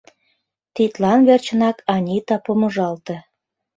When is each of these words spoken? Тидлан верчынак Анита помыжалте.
Тидлан 0.75 1.19
верчынак 1.27 1.77
Анита 1.93 2.37
помыжалте. 2.45 3.15